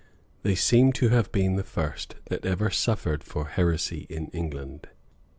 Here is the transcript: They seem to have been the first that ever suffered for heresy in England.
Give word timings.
They 0.41 0.55
seem 0.55 0.93
to 0.93 1.09
have 1.09 1.31
been 1.31 1.57
the 1.57 1.63
first 1.63 2.15
that 2.25 2.43
ever 2.43 2.71
suffered 2.71 3.23
for 3.23 3.49
heresy 3.49 4.07
in 4.09 4.29
England. 4.29 4.87